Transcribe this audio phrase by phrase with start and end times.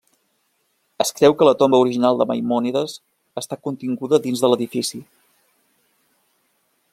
[1.03, 2.95] Es creu que la tomba original de Maimònides
[3.43, 5.03] està continguda dins de l'edifici.